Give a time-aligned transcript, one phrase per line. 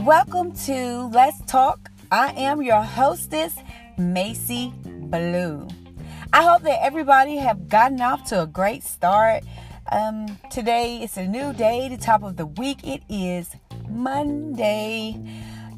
[0.00, 1.92] Welcome to Let's Talk.
[2.10, 3.54] I am your hostess,
[3.96, 5.68] Maci Blue.
[6.32, 9.44] I hope that everybody have gotten off to a great start.
[9.92, 12.84] Um, today is a new day, the top of the week.
[12.84, 13.54] It is
[13.88, 15.20] Monday.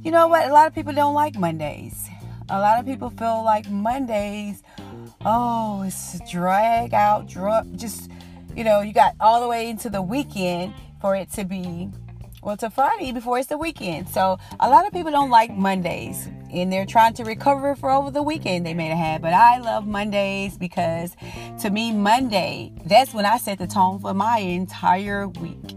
[0.02, 0.48] You know what?
[0.48, 2.08] A lot of people don't like Mondays.
[2.48, 4.62] A lot of people feel like Mondays,
[5.26, 8.10] oh, it's drag out, drug, just,
[8.58, 11.88] you know, you got all the way into the weekend for it to be,
[12.42, 14.08] well, to Friday before it's the weekend.
[14.08, 18.10] So a lot of people don't like Mondays and they're trying to recover for over
[18.10, 19.22] the weekend they may have had.
[19.22, 21.14] But I love Mondays because
[21.60, 25.76] to me, Monday, that's when I set the tone for my entire week.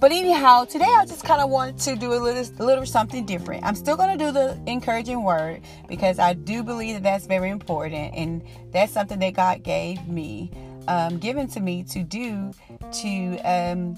[0.00, 3.24] But anyhow, today I just kind of wanted to do a little, a little something
[3.26, 3.64] different.
[3.64, 7.48] I'm still going to do the encouraging word because I do believe that that's very
[7.48, 10.50] important, and that's something that God gave me,
[10.88, 12.52] um, given to me to do,
[12.92, 13.96] to um,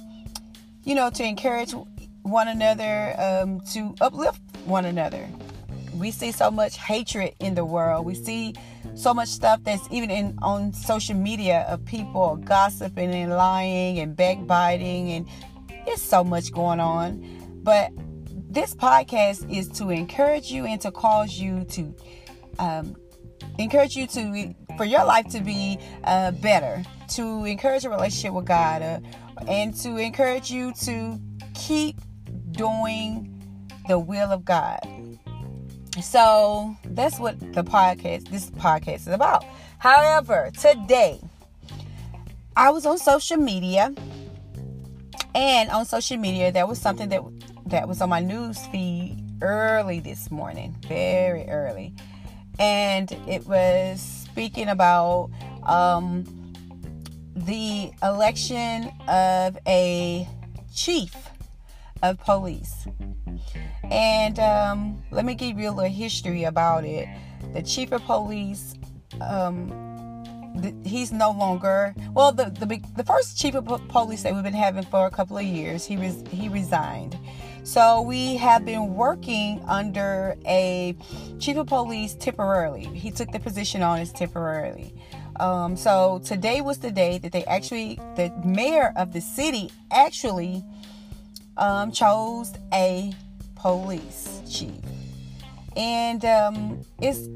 [0.85, 1.73] you know, to encourage
[2.23, 5.29] one another, um, to uplift one another.
[5.95, 8.07] We see so much hatred in the world.
[8.07, 8.55] We see
[8.95, 14.15] so much stuff that's even in on social media of people gossiping and lying and
[14.15, 15.29] backbiting and
[15.87, 17.25] there's so much going on.
[17.63, 17.91] But
[18.51, 21.95] this podcast is to encourage you and to cause you to
[22.59, 22.97] um,
[23.59, 28.47] encourage you to for your life to be uh, better, to encourage a relationship with
[28.47, 29.01] God, uh,
[29.47, 31.21] and to encourage you to
[31.55, 32.01] keep
[32.53, 33.35] doing
[33.89, 34.81] the will of God.
[36.03, 39.45] So that's what the podcast, this podcast is about.
[39.79, 41.21] However, today
[42.57, 43.93] I was on social media
[45.35, 47.23] and on social media, there was something that
[47.67, 51.95] that was on my news feed early this morning, very early,
[52.59, 55.31] and it was speaking about
[55.65, 56.25] um,
[57.35, 60.29] the election of a
[60.75, 61.15] chief
[62.03, 62.87] of police.
[63.85, 67.09] And um, let me give you a little history about it.
[67.55, 68.75] The chief of police
[69.21, 69.89] um,
[70.85, 74.83] he's no longer well the, the the first chief of police that we've been having
[74.83, 77.19] for a couple of years he was he resigned
[77.65, 80.97] so we have been working under a
[81.39, 82.85] chief of police temporarily.
[82.85, 84.95] He took the position on as temporarily.
[85.41, 90.65] Um, so today was the day that they actually the mayor of the city actually
[91.57, 93.13] um, chose a
[93.55, 94.81] police chief.
[95.77, 97.29] And um, it's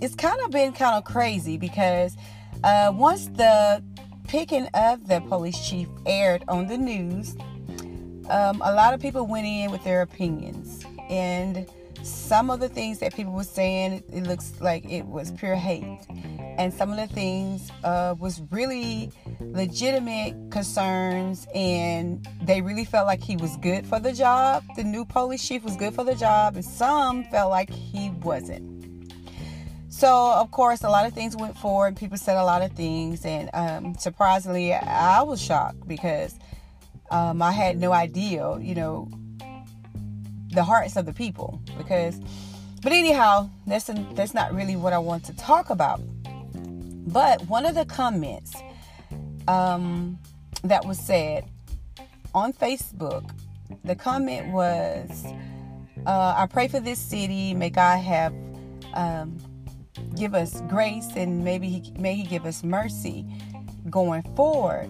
[0.00, 2.16] it's kind of been kind of crazy because
[2.62, 3.82] uh, once the
[4.26, 7.36] picking of the police chief aired on the news,
[8.30, 10.84] um, a lot of people went in with their opinions.
[11.08, 11.66] And
[12.02, 16.00] some of the things that people were saying, it looks like it was pure hate.
[16.58, 23.22] And some of the things uh, was really legitimate concerns, and they really felt like
[23.22, 24.64] he was good for the job.
[24.76, 28.78] The new police chief was good for the job, and some felt like he wasn't.
[29.88, 31.96] So, of course, a lot of things went forward.
[31.96, 36.38] People said a lot of things, and um, surprisingly, I was shocked because
[37.10, 39.08] um, I had no idea, you know,
[40.50, 41.60] the hearts of the people.
[41.76, 42.20] Because,
[42.82, 46.00] but anyhow, that's that's not really what I want to talk about.
[47.06, 48.54] But one of the comments
[49.46, 50.18] um,
[50.62, 51.44] that was said
[52.34, 53.30] on Facebook,
[53.84, 55.26] the comment was,
[56.06, 57.54] uh, "I pray for this city.
[57.54, 58.34] May God have."
[58.94, 59.38] Um,
[60.16, 63.26] give us grace and maybe he may he give us mercy
[63.90, 64.88] going forward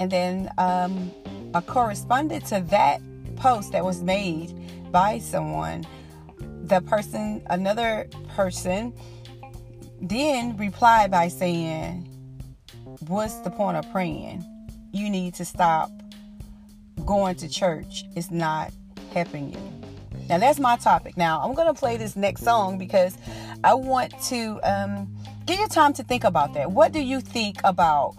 [0.00, 1.12] and then um,
[1.54, 3.00] a correspondent to that
[3.36, 4.52] post that was made
[4.92, 5.84] by someone
[6.64, 8.92] the person another person
[10.00, 12.08] then replied by saying
[13.06, 14.44] what's the point of praying
[14.92, 15.90] you need to stop
[17.06, 18.72] going to church it's not
[19.12, 19.82] helping you
[20.28, 21.16] now that's my topic.
[21.16, 23.16] Now I'm gonna play this next song because
[23.64, 25.14] I want to um,
[25.46, 26.70] give you time to think about that.
[26.70, 28.16] What do you think about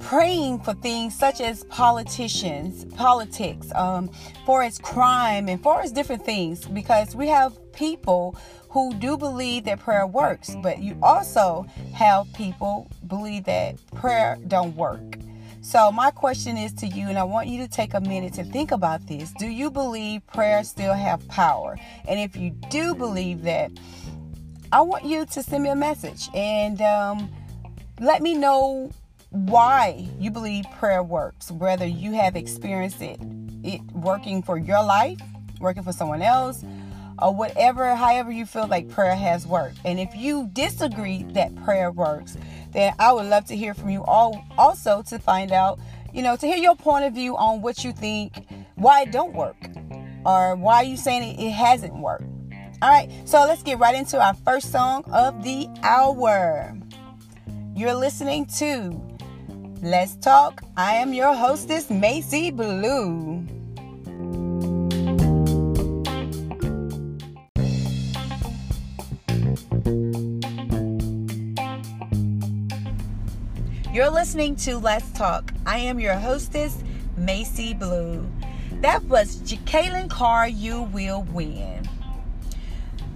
[0.00, 4.10] praying for things such as politicians, politics, um,
[4.44, 6.66] for its crime, and for its different things?
[6.66, 8.36] Because we have people
[8.68, 14.74] who do believe that prayer works, but you also have people believe that prayer don't
[14.76, 15.18] work.
[15.62, 18.44] So, my question is to you, and I want you to take a minute to
[18.44, 19.32] think about this.
[19.38, 21.78] Do you believe prayer still have power?
[22.08, 23.70] And if you do believe that,
[24.72, 27.30] I want you to send me a message and um,
[28.00, 28.90] let me know
[29.30, 33.18] why you believe prayer works, whether you have experienced it,
[33.62, 35.20] it working for your life,
[35.60, 36.64] working for someone else,
[37.20, 39.78] or whatever, however you feel like prayer has worked.
[39.84, 42.36] And if you disagree that prayer works,
[42.72, 45.78] then I would love to hear from you all also to find out
[46.12, 49.34] you know, to hear your point of view on what you think, why it don't
[49.34, 49.56] work,
[50.24, 52.24] or why you saying it, it hasn't worked.
[52.82, 56.76] All right, so let's get right into our first song of the hour.
[57.74, 59.09] You're listening to
[59.82, 60.60] Let's Talk.
[60.76, 63.46] I am your hostess, Maci Blue.
[73.90, 75.50] You're listening to Let's Talk.
[75.64, 76.84] I am your hostess,
[77.18, 78.30] Maci Blue.
[78.82, 81.88] That was Jekalyn Carr, You Will Win.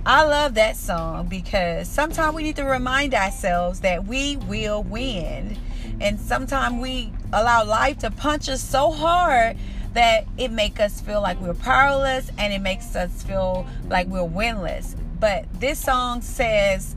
[0.06, 5.58] I love that song because sometimes we need to remind ourselves that we will win.
[6.00, 9.56] And sometimes we allow life to punch us so hard
[9.94, 14.20] that it makes us feel like we're powerless and it makes us feel like we're
[14.20, 14.96] winless.
[15.20, 16.94] But this song says,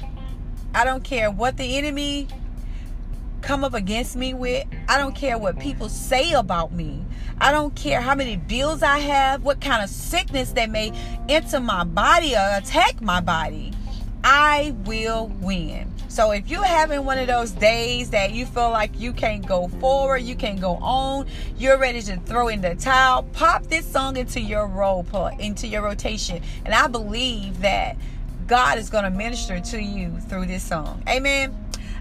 [0.74, 2.28] I don't care what the enemy
[3.42, 4.66] come up against me with.
[4.90, 7.06] I don't care what people say about me.
[7.40, 10.92] I don't care how many bills I have, what kind of sickness that may
[11.30, 13.74] enter my body or attack my body.
[14.24, 15.94] I will win.
[16.09, 19.68] So if you're having one of those days that you feel like you can't go
[19.68, 21.27] forward, you can't go on,
[21.57, 25.06] you're ready to throw in the towel, pop this song into your role,
[25.39, 26.42] into your rotation.
[26.65, 27.98] And I believe that
[28.48, 31.04] God is going to minister to you through this song.
[31.07, 31.56] Amen.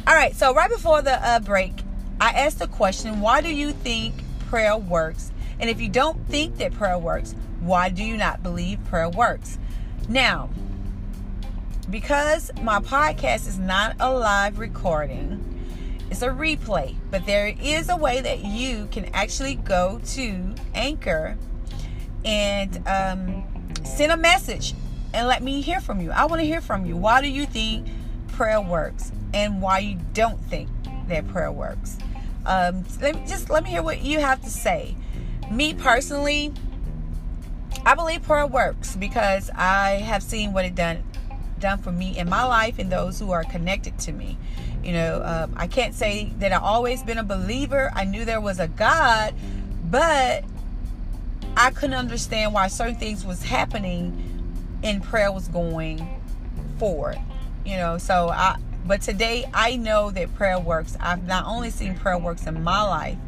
[0.06, 0.34] All right.
[0.36, 1.72] So right before the uh, break,
[2.20, 4.14] I asked the question, why do you think
[4.48, 5.32] prayer works?
[5.58, 9.58] And if you don't think that prayer works, why do you not believe prayer works?
[10.08, 10.50] Now,
[11.90, 15.42] because my podcast is not a live recording,
[16.10, 21.36] it's a replay, but there is a way that you can actually go to Anchor
[22.24, 23.44] and um,
[23.84, 24.74] send a message
[25.14, 26.10] and let me hear from you.
[26.10, 26.96] I want to hear from you.
[26.96, 27.88] Why do you think
[28.28, 30.68] prayer works and why you don't think
[31.08, 31.98] that prayer works?
[32.44, 34.96] Um, let me, just let me hear what you have to say.
[35.50, 36.52] Me personally,
[37.84, 41.02] I believe prayer works because I have seen what it done
[41.58, 44.38] done for me in my life and those who are connected to me.
[44.82, 47.90] You know, um, I can't say that I've always been a believer.
[47.94, 49.34] I knew there was a God,
[49.84, 50.44] but
[51.56, 56.20] I couldn't understand why certain things was happening and prayer was going
[56.78, 57.18] forward.
[57.64, 58.56] You know, so I
[58.86, 60.96] but today I know that prayer works.
[61.00, 63.18] I've not only seen prayer works in my life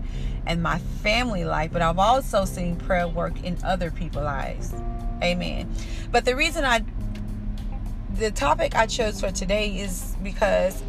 [0.46, 4.74] and my family life, but I've also seen prayer work in other people's lives.
[5.22, 5.68] Amen.
[6.12, 6.84] But the reason I
[8.18, 10.82] the topic I chose for today is because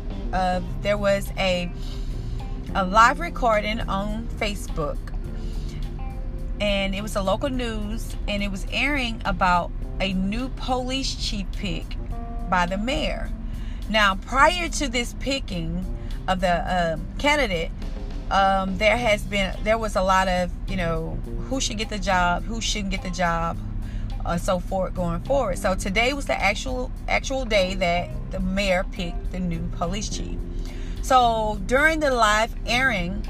[0.81, 1.71] there was a
[2.75, 4.97] a live recording on Facebook,
[6.59, 11.45] and it was a local news, and it was airing about a new police chief
[11.51, 11.85] pick
[12.49, 13.29] by the mayor.
[13.89, 15.85] Now, prior to this picking
[16.27, 17.71] of the um, candidate,
[18.31, 21.99] um, there has been there was a lot of you know who should get the
[21.99, 23.55] job, who shouldn't get the job,
[24.25, 25.57] uh, so forth going forward.
[25.57, 30.37] So today was the actual actual day that the mayor picked the new police chief.
[31.01, 33.27] So during the live airing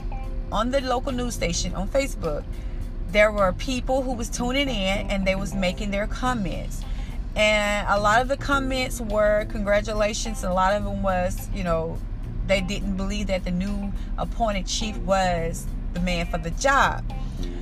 [0.52, 2.44] on the local news station on Facebook,
[3.12, 6.84] there were people who was tuning in and they was making their comments
[7.36, 11.98] and a lot of the comments were congratulations a lot of them was you know
[12.48, 17.04] they didn't believe that the new appointed chief was the man for the job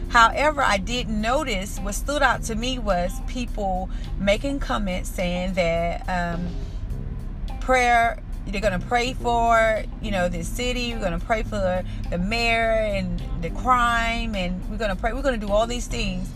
[0.10, 6.08] however i did notice what stood out to me was people making comments saying that
[6.10, 6.48] um,
[7.60, 11.84] prayer they're going to pray for you know this city we're going to pray for
[12.10, 15.68] the mayor and the crime and we're going to pray we're going to do all
[15.68, 16.30] these things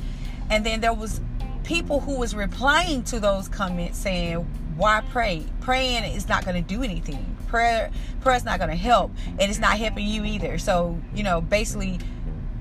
[0.50, 1.22] and then there was
[1.63, 4.36] people who was replying to those comments saying,
[4.75, 5.46] why pray?
[5.62, 7.38] Praying is not going to do anything.
[7.48, 10.58] Prayer prayer is not going to help, and it's not helping you either.
[10.58, 12.00] So you know, basically,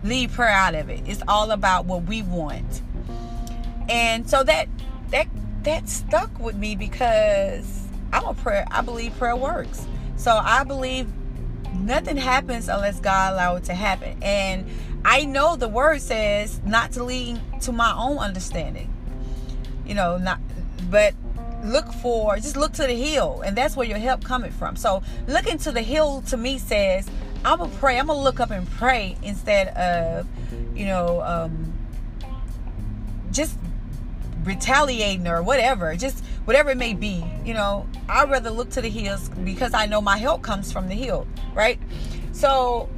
[0.04, 1.00] leave prayer out of it.
[1.07, 2.83] It's all about what we want,
[3.88, 4.69] and so that
[5.11, 5.28] that
[5.62, 8.66] that stuck with me because I'm a prayer.
[8.71, 9.87] I believe prayer works.
[10.16, 11.09] So I believe
[11.75, 14.66] nothing happens unless God allow it to happen, and
[15.04, 18.92] I know the word says not to lean to my own understanding.
[19.87, 20.40] You know, not
[20.90, 21.14] but
[21.64, 24.76] look for just look to the hill and that's where your help coming from.
[24.76, 27.09] So looking to the hill to me says
[27.44, 30.26] I'm gonna pray, I'm gonna look up and pray instead of,
[30.75, 31.73] you know, um
[33.30, 33.56] just
[34.44, 38.88] retaliating or whatever, just whatever it may be, you know, I'd rather look to the
[38.88, 41.78] hills because I know my help comes from the hill, right?
[42.32, 42.88] So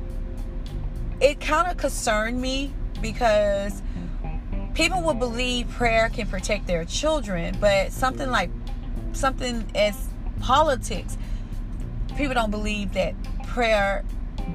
[1.20, 3.82] it kind of concerned me because
[4.74, 8.50] people will believe prayer can protect their children, but something like
[9.12, 10.08] something as
[10.40, 11.18] politics,
[12.16, 13.14] people don't believe that
[13.46, 14.04] prayer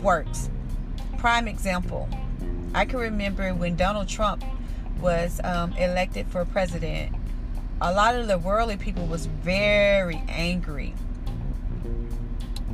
[0.01, 0.50] works.
[1.17, 2.08] Prime example
[2.74, 4.44] I can remember when Donald Trump
[5.01, 7.15] was um, elected for president.
[7.82, 10.94] A lot of the worldly people was very angry.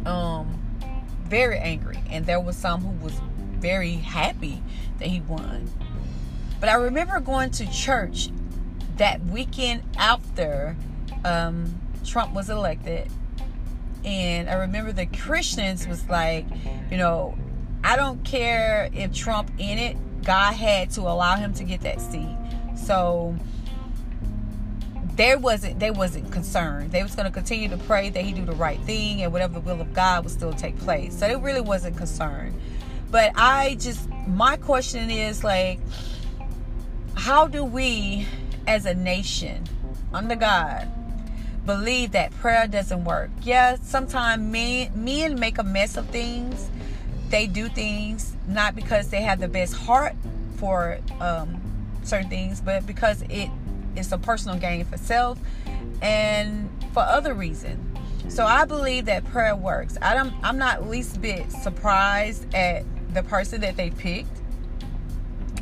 [0.06, 0.60] Um,
[1.26, 3.14] very angry, and there was some who was
[3.60, 4.62] very happy
[5.00, 5.70] that he won.
[6.60, 8.30] But I remember going to church
[8.98, 10.76] that weekend after
[11.24, 13.10] um, Trump was elected,
[14.06, 16.46] and I remember the Christians was like,
[16.92, 17.38] you know,
[17.84, 19.98] I don't care if Trump in it.
[20.24, 22.38] God had to allow him to get that seat.
[22.76, 23.36] So
[25.16, 26.92] there wasn't they wasn't concerned.
[26.92, 29.54] They was going to continue to pray that he do the right thing and whatever
[29.54, 31.18] the will of God would still take place.
[31.18, 32.60] So they really wasn't concerned.
[33.12, 35.80] But I just my question is like
[37.16, 38.28] how do we
[38.66, 39.64] as a nation
[40.14, 40.90] under God
[41.66, 43.30] believe that prayer doesn't work?
[43.42, 46.70] Yeah, sometimes men men make a mess of things.
[47.30, 50.16] They do things not because they have the best heart
[50.58, 51.62] for um,
[52.04, 53.50] certain things, but because it
[53.96, 55.40] is a personal gain for self
[56.02, 57.80] and for other reasons.
[58.34, 59.98] So I believe that prayer works.
[60.02, 64.42] I don't, I'm not least bit surprised at the person that they picked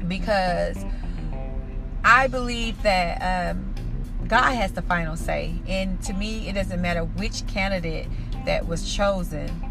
[0.08, 0.78] because
[2.04, 3.71] I believe that um,
[4.32, 5.56] God has the final say.
[5.68, 8.08] And to me, it doesn't matter which candidate
[8.46, 9.70] that was chosen,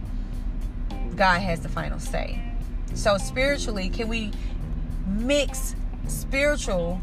[1.17, 2.43] God has the final say.
[2.93, 4.33] So, spiritually, can we
[5.07, 5.75] mix
[6.09, 7.01] spiritual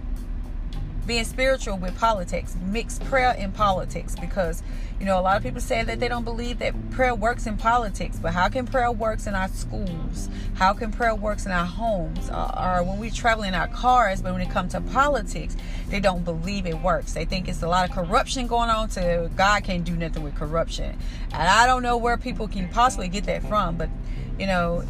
[1.08, 4.62] being spiritual with politics, mix prayer in politics because
[5.00, 7.58] you know a lot of people say that they don't believe that prayer works in
[7.58, 8.18] politics.
[8.22, 10.30] But how can prayer works in our schools?
[10.56, 14.22] How can prayer works in our homes or, or when we travel in our cars?
[14.22, 15.56] But when it comes to politics,
[15.90, 17.14] they don't believe it works.
[17.14, 18.90] They think it's a lot of corruption going on.
[18.90, 20.98] To God can't do nothing with corruption,
[21.34, 23.78] and I don't know where people can possibly get that from.
[23.78, 23.90] But
[24.40, 24.84] you know,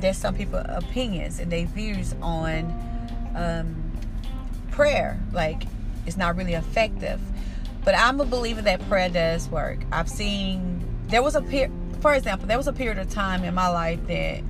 [0.00, 2.74] there's some people opinions and their views on.
[3.34, 3.86] Um,
[4.76, 5.18] prayer.
[5.32, 5.64] Like
[6.06, 7.20] it's not really effective.
[7.86, 9.78] But I'm a believer that prayer does work.
[9.92, 13.54] I've seen there was a period, for example, there was a period of time in
[13.54, 14.42] my life that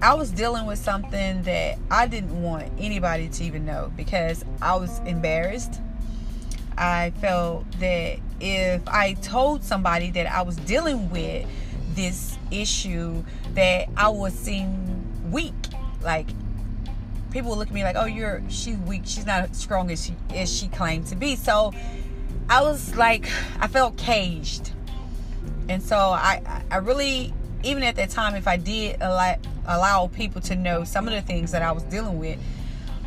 [0.00, 4.74] I was dealing with something that I didn't want anybody to even know because I
[4.76, 5.82] was embarrassed.
[6.78, 11.46] I felt that if I told somebody that I was dealing with
[11.94, 13.22] this issue,
[13.52, 15.52] that I would seem weak.
[16.00, 16.30] Like
[17.32, 19.02] people look at me like, "Oh, you're she's weak.
[19.04, 21.72] She's not as strong as she as she claimed to be." So
[22.48, 24.72] I was like, I felt caged,
[25.68, 27.32] and so I I really
[27.64, 29.36] even at that time, if I did allow
[29.66, 32.38] allow people to know some of the things that I was dealing with,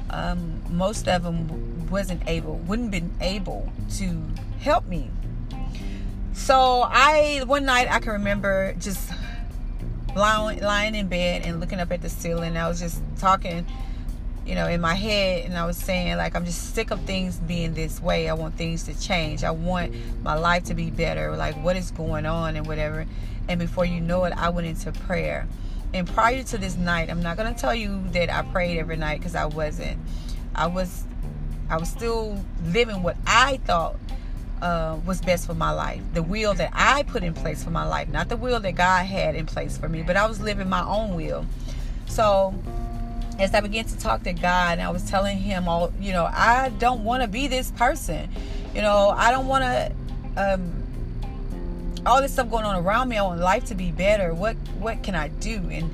[0.10, 4.22] um, most of them wasn't able, wouldn't been able to
[4.60, 5.10] help me.
[6.34, 9.12] So I one night I can remember just
[10.16, 12.58] lying lying in bed and looking up at the ceiling.
[12.58, 13.66] I was just talking
[14.46, 17.38] you know, in my head, and I was saying, like, I'm just sick of things
[17.38, 18.30] being this way.
[18.30, 19.44] I want things to change.
[19.44, 21.36] I want my life to be better.
[21.36, 23.06] Like, what is going on and whatever.
[23.48, 25.48] And before you know it, I went into prayer.
[25.94, 29.20] And prior to this night, I'm not gonna tell you that I prayed every night
[29.20, 29.98] because I wasn't.
[30.54, 31.06] I was,
[31.70, 33.96] I was still living what I thought
[34.62, 37.86] uh, was best for my life, the will that I put in place for my
[37.86, 40.70] life, not the will that God had in place for me, but I was living
[40.70, 41.46] my own will.
[42.08, 42.54] So
[43.40, 46.26] as I began to talk to God, and I was telling Him, all you know,
[46.26, 48.30] I don't want to be this person.
[48.74, 49.92] You know, I don't want to.
[50.38, 50.84] Um,
[52.06, 53.18] all this stuff going on around me.
[53.18, 54.34] I want life to be better.
[54.34, 55.56] What what can I do?
[55.72, 55.94] And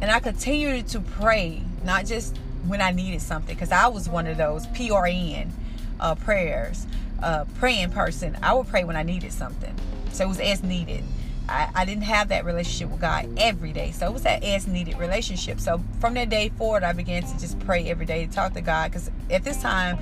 [0.00, 2.36] and I continued to pray, not just
[2.66, 5.50] when I needed something, because I was one of those PRN
[5.98, 6.86] uh, prayers,
[7.22, 8.36] uh, praying person.
[8.42, 9.74] I would pray when I needed something,
[10.12, 11.02] so it was as needed.
[11.48, 13.90] I, I didn't have that relationship with God every day.
[13.92, 15.60] So it was that as needed relationship.
[15.60, 18.60] So from that day forward, I began to just pray every day to talk to
[18.60, 18.90] God.
[18.90, 19.98] Because at this time,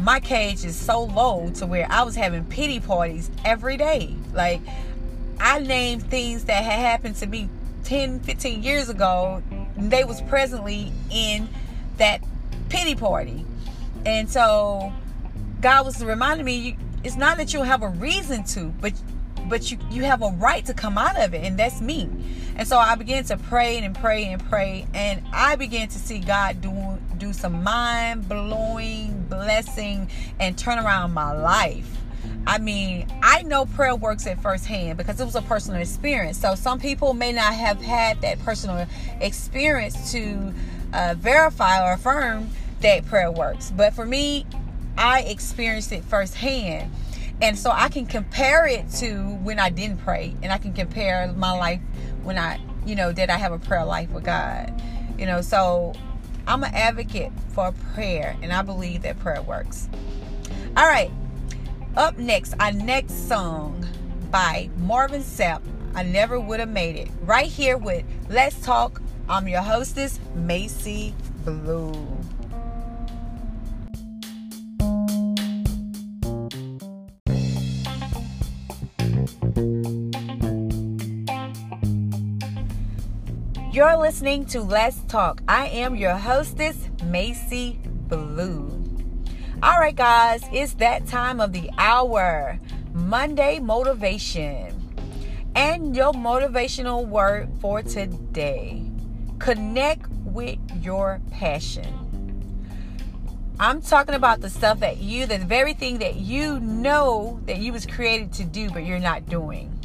[0.00, 4.14] my cage is so low to where I was having pity parties every day.
[4.32, 4.60] Like,
[5.40, 7.48] I named things that had happened to me
[7.84, 9.42] 10, 15 years ago.
[9.76, 11.48] They was presently in
[11.96, 12.22] that
[12.68, 13.44] pity party.
[14.06, 14.92] And so
[15.60, 18.92] God was reminding me, it's not that you have a reason to, but
[19.48, 22.08] but you you have a right to come out of it and that's me
[22.56, 26.18] and so i began to pray and pray and pray and i began to see
[26.18, 26.72] god do
[27.18, 30.08] do some mind-blowing blessing
[30.40, 31.98] and turn around my life
[32.46, 36.38] I mean, I know prayer works at first hand because it was a personal experience.
[36.38, 38.86] So some people may not have had that personal
[39.20, 40.54] experience to
[40.92, 42.48] uh, verify or affirm
[42.80, 43.70] that prayer works.
[43.70, 44.46] But for me,
[44.96, 46.90] I experienced it firsthand.
[47.40, 51.32] And so I can compare it to when I didn't pray, and I can compare
[51.34, 51.80] my life
[52.24, 54.82] when I, you know, that I have a prayer life with God.
[55.16, 55.94] You know, so
[56.46, 59.88] I'm an advocate for prayer, and I believe that prayer works.
[60.76, 61.10] All right,
[61.96, 63.86] up next, our next song
[64.30, 65.62] by Marvin Sapp.
[65.94, 67.08] I never would have made it.
[67.22, 69.00] Right here with Let's Talk.
[69.28, 71.12] I'm your hostess, Maci
[71.44, 71.92] Blue.
[83.78, 85.40] You're listening to Let's Talk.
[85.46, 88.84] I am your hostess, Maci Blue.
[89.62, 92.58] All right, guys, it's that time of the hour
[92.92, 94.74] Monday motivation.
[95.54, 98.82] And your motivational word for today
[99.38, 101.94] connect with your passion.
[103.60, 107.72] I'm talking about the stuff that you, the very thing that you know that you
[107.72, 109.77] was created to do, but you're not doing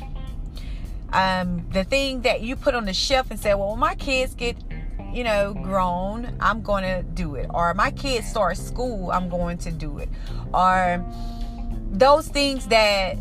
[1.13, 4.33] um, the thing that you put on the shelf and say, well, when my kids
[4.33, 4.57] get,
[5.13, 7.47] you know, grown, I'm going to do it.
[7.53, 10.09] Or my kids start school, I'm going to do it.
[10.53, 11.05] Or
[11.91, 13.17] those things that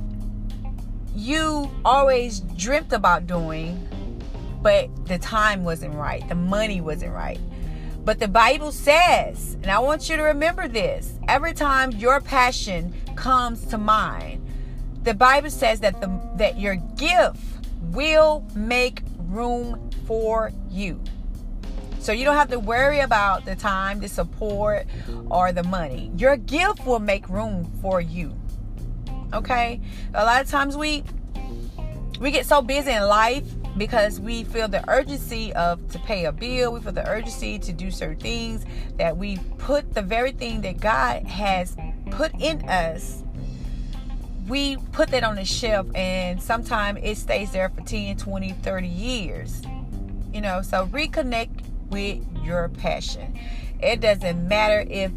[1.14, 3.86] you always dreamt about doing,
[4.62, 7.38] but the time wasn't right, the money wasn't right.
[8.04, 12.94] But the Bible says, and I want you to remember this every time your passion
[13.14, 14.44] comes to mind,
[15.04, 17.51] the Bible says that the that your gift
[17.92, 21.00] will make room for you.
[21.98, 24.86] So you don't have to worry about the time, the support,
[25.30, 26.10] or the money.
[26.16, 28.34] Your gift will make room for you.
[29.32, 29.80] Okay?
[30.14, 31.04] A lot of times we
[32.18, 33.44] we get so busy in life
[33.76, 37.72] because we feel the urgency of to pay a bill, we feel the urgency to
[37.72, 38.64] do certain things
[38.96, 41.76] that we put the very thing that God has
[42.10, 43.24] put in us
[44.52, 48.86] we put that on the shelf and sometimes it stays there for 10 20 30
[48.86, 49.62] years
[50.32, 50.62] you know?
[50.62, 51.50] So reconnect
[51.90, 53.38] with your passion.
[53.80, 55.12] It doesn't matter if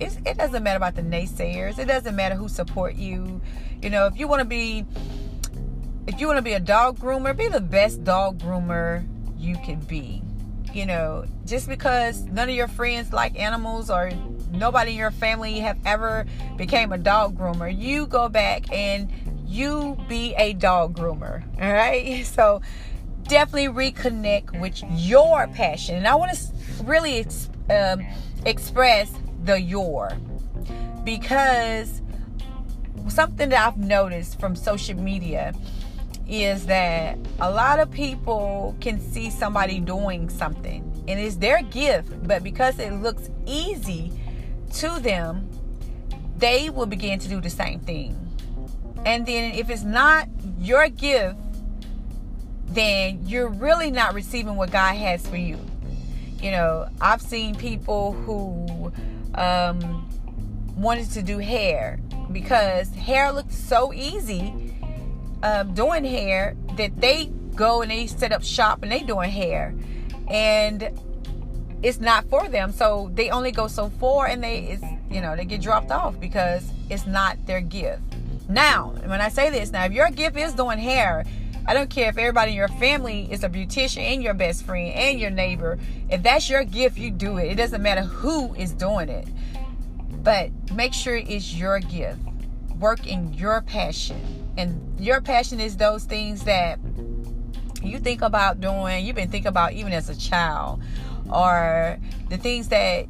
[0.00, 1.78] it doesn't matter about the naysayers.
[1.78, 3.40] It doesn't matter who support you.
[3.80, 4.84] You know if you want to be
[6.06, 9.06] if you want to be a dog groomer be the best dog groomer
[9.38, 10.22] you can be
[10.72, 11.26] you know?
[11.44, 14.10] Just because none of your friends like animals or
[14.52, 17.74] nobody in your family have ever became a dog groomer.
[17.76, 19.10] You go back and
[19.46, 22.24] you be a dog groomer all right?
[22.32, 22.62] So
[23.24, 25.96] definitely reconnect with your passion.
[25.96, 27.26] And i want to really
[27.70, 28.04] um,
[28.44, 29.12] express
[29.44, 30.16] the your.
[31.04, 32.00] Because
[33.08, 35.52] something that i've noticed from social media
[36.28, 42.26] is that a lot of people can see somebody doing something and it's their gift,
[42.26, 44.12] but because it looks easy
[44.74, 45.48] to them,
[46.36, 48.18] they will begin to do the same thing.
[49.04, 51.38] And then if it's not your gift,
[52.66, 55.58] then you're really not receiving what God has for you.
[56.40, 58.92] You know, I've seen people who
[59.34, 60.08] um,
[60.76, 62.00] wanted to do hair
[62.32, 64.74] because hair looked so easy
[65.42, 69.74] um, doing hair that they go and they set up shop and they doing hair
[70.28, 70.90] and
[71.82, 72.72] it's not for them.
[72.72, 76.18] So they only go so far and they it's you know they get dropped off
[76.20, 78.02] because it's not their gift.
[78.48, 81.24] Now when i say this now if your gift is doing hair
[81.66, 84.92] i don't care if everybody in your family is a beautician and your best friend
[84.92, 85.78] and your neighbor
[86.10, 87.50] if that's your gift you do it.
[87.50, 89.26] It doesn't matter who is doing it.
[90.22, 92.20] But make sure it's your gift.
[92.78, 94.20] Work in your passion.
[94.56, 96.78] And your passion is those things that
[97.82, 100.82] you think about doing, you've been thinking about even as a child,
[101.32, 103.06] or the things that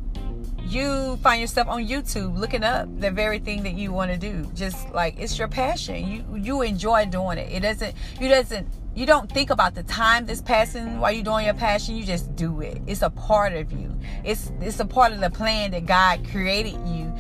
[0.73, 4.49] you find yourself on YouTube looking up the very thing that you want to do.
[4.55, 6.07] Just like it's your passion.
[6.07, 7.53] You you enjoy doing it.
[7.53, 11.47] It doesn't you doesn't you don't think about the time that's passing while you're doing
[11.47, 11.97] your passion.
[11.97, 12.81] You just do it.
[12.87, 13.95] It's a part of you.
[14.25, 17.13] It's it's a part of the plan that God created you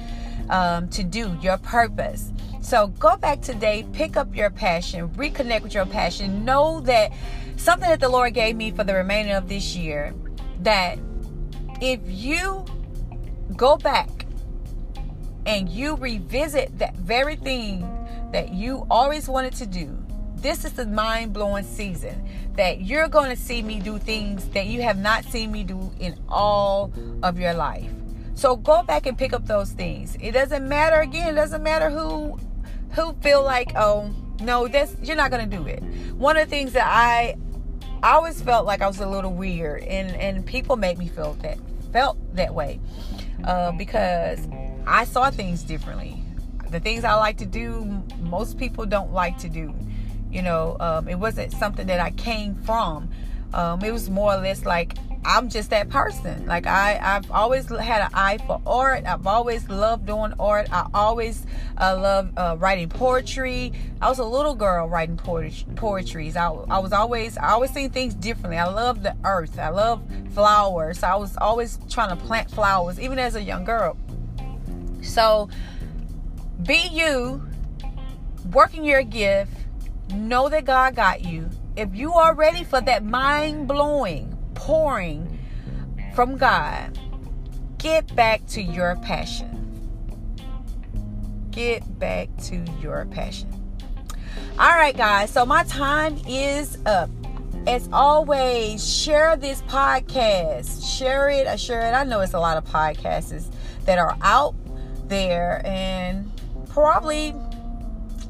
[0.48, 1.36] um, to do.
[1.40, 2.32] Your purpose.
[2.60, 6.44] So go back today, pick up your passion, reconnect with your passion.
[6.44, 7.12] Know that
[7.56, 10.14] something that the Lord gave me for the remainder of this year
[10.64, 10.98] that
[11.80, 12.64] if you
[13.56, 14.26] go back
[15.46, 17.88] and you revisit that very thing
[18.32, 19.98] that you always wanted to do,
[20.36, 24.66] this is the mind blowing season that you're going to see me do things that
[24.66, 27.90] you have not seen me do in all of your life.
[28.34, 30.16] So go back and pick up those things.
[30.20, 32.38] It doesn't matter again, it doesn't matter who
[32.92, 35.82] who feel like, oh, no, that's you're not gonna do it.
[36.14, 37.36] One of the things that I
[38.02, 41.34] I always felt like I was a little weird, and and people made me feel
[41.42, 41.58] that
[41.92, 42.80] felt that way
[43.44, 44.48] uh, because
[44.86, 46.22] I saw things differently.
[46.70, 49.72] The things I like to do, most people don't like to do.
[50.30, 53.10] You know, um, it wasn't something that I came from.
[53.54, 56.46] Um, it was more or less like I'm just that person.
[56.46, 59.04] Like I, I've always had an eye for art.
[59.06, 60.66] I've always loved doing art.
[60.72, 61.46] I always
[61.78, 63.72] uh, loved uh, writing poetry.
[64.00, 66.32] I was a little girl writing poetry.
[66.34, 68.58] I, I was always, I always seen things differently.
[68.58, 69.58] I love the earth.
[69.58, 70.02] I love
[70.34, 71.04] flowers.
[71.04, 73.96] I was always trying to plant flowers, even as a young girl.
[75.02, 75.48] So,
[76.64, 77.46] be you,
[78.52, 79.52] working your gift.
[80.12, 81.48] Know that God got you.
[81.76, 84.31] If you are ready for that mind blowing
[84.62, 85.40] pouring
[86.14, 86.96] from God,
[87.78, 89.48] get back to your passion.
[91.50, 93.52] Get back to your passion.
[94.60, 95.30] All right, guys.
[95.30, 97.10] So my time is up.
[97.66, 100.96] As always, share this podcast.
[100.96, 101.48] Share it.
[101.48, 101.92] I share it.
[101.92, 103.52] I know it's a lot of podcasts
[103.84, 104.54] that are out
[105.08, 106.30] there, and
[106.68, 107.34] probably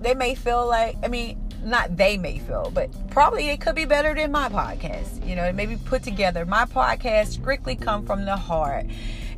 [0.01, 3.85] they may feel like, I mean, not they may feel, but probably it could be
[3.85, 5.27] better than my podcast.
[5.27, 6.45] You know, it may be put together.
[6.45, 8.87] My podcast strictly come from the heart.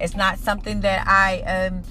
[0.01, 1.83] It's not something that I um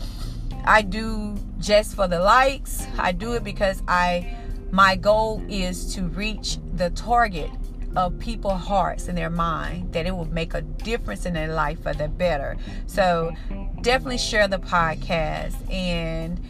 [0.65, 2.85] I do just for the likes.
[2.97, 4.35] I do it because I
[4.71, 7.51] my goal is to reach the target
[7.95, 11.83] of people's hearts and their mind that it will make a difference in their life
[11.83, 12.57] for the better.
[12.87, 13.35] So
[13.81, 16.41] definitely share the podcast and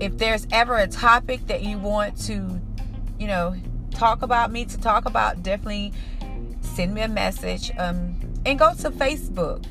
[0.00, 2.60] if there's ever a topic that you want to
[3.18, 3.56] you know,
[3.90, 5.92] talk about me to talk about, definitely
[6.60, 7.70] send me a message.
[7.78, 9.64] Um, and go to Facebook.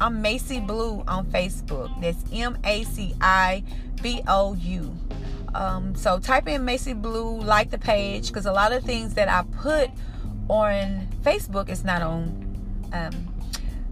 [0.00, 2.00] I'm Maci Blue on Facebook.
[2.00, 3.62] That's M A C I
[4.02, 4.96] B O U.
[5.54, 9.28] Um, so type in Maci Blue, like the page, because a lot of things that
[9.28, 9.90] I put
[10.48, 13.34] on Facebook is not on um,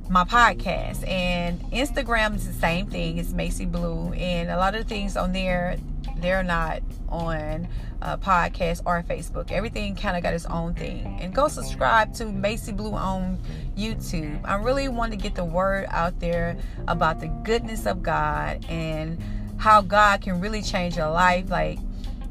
[0.09, 1.09] my podcast.
[1.09, 3.19] And Instagram is the same thing.
[3.19, 5.77] It's Maci Blue, and a lot of things on there
[6.17, 7.69] they're not on
[8.03, 9.53] uh, podcast or Facebook.
[9.53, 11.19] Everything kind of got its own thing.
[11.21, 13.39] And go subscribe to Maci Blue on
[13.77, 14.41] YouTube.
[14.45, 19.23] I really want to get the word out there about the goodness of God and
[19.57, 21.49] how God can really change your life.
[21.49, 21.79] Like,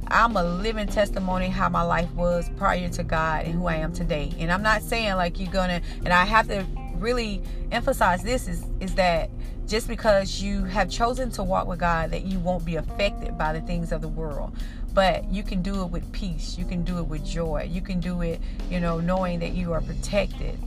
[0.09, 3.93] I'm a living testimony how my life was prior to God and who I am
[3.93, 4.33] today.
[4.39, 8.63] And I'm not saying like you're gonna, and I have to really emphasize this is
[8.79, 9.29] is that
[9.65, 13.53] just because you have chosen to walk with God that you won't be affected by
[13.53, 14.53] the things of the world
[14.93, 16.57] but you can do it with peace.
[16.57, 17.67] You can do it with joy.
[17.69, 20.59] You can do it you know knowing that you are protected.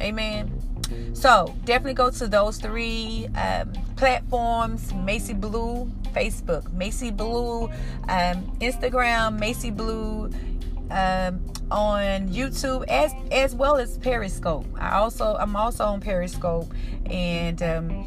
[0.00, 0.50] Amen.
[1.12, 4.92] So definitely go to those three um, platforms.
[4.92, 6.62] Maci blue facebook.
[6.70, 7.64] Maci blue
[8.08, 9.38] um, instagram.
[9.38, 10.30] Maci blue
[10.90, 14.66] um, on youtube as as well as periscope.
[14.78, 16.72] I also i'm also on periscope.
[17.06, 18.06] And um,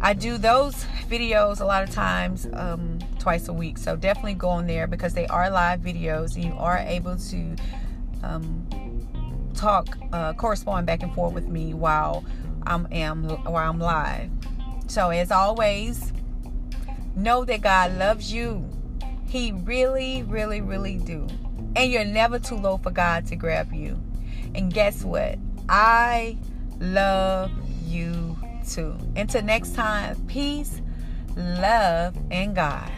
[0.00, 0.74] I do those
[1.08, 2.93] videos a lot of times um,
[3.24, 3.78] twice a week.
[3.78, 7.56] So definitely go on there because they are live videos and you are able to
[8.22, 12.22] um, talk, uh, correspond back and forth with me while
[12.66, 14.30] I'm am while I'm live.
[14.88, 16.12] So as always,
[17.16, 18.68] know that God loves you.
[19.26, 21.26] He really, really, really do.
[21.76, 23.98] And you're never too low for God to grab you.
[24.54, 25.38] And guess what?
[25.66, 26.36] I
[26.78, 27.50] love
[27.86, 28.36] you
[28.68, 28.98] too.
[29.16, 30.82] Until next time, peace,
[31.36, 32.92] love, and God.